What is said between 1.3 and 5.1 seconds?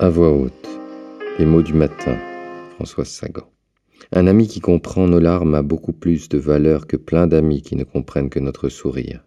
les mots du matin, Françoise Sagan. Un ami qui comprend